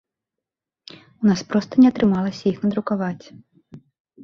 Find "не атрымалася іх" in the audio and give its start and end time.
1.85-2.67